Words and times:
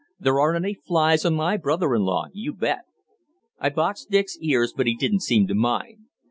There 0.19 0.39
aren't 0.39 0.65
any 0.65 0.73
flies 0.73 1.25
on 1.25 1.35
my 1.35 1.57
brother 1.57 1.93
in 1.93 2.01
law, 2.01 2.25
you 2.33 2.53
bet!" 2.53 2.85
I 3.59 3.69
boxed 3.69 4.09
Dick's 4.09 4.35
ears, 4.39 4.73
but 4.75 4.87
he 4.87 4.95
didn't 4.95 5.19
seem 5.21 5.45
to 5.45 5.53
mind. 5.53 6.07